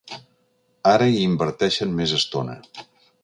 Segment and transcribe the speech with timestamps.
[0.91, 2.57] Ara hi inverteixen més estona.